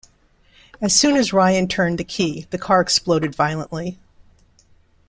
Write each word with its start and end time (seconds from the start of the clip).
As 0.81 0.95
soon 0.95 1.15
as 1.15 1.31
Ryan 1.31 1.67
turned 1.67 1.99
the 1.99 2.03
key, 2.03 2.47
the 2.49 2.57
car 2.57 2.81
exploded 2.81 3.35
violently. 3.35 3.99